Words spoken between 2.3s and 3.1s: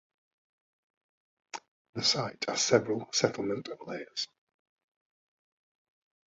has several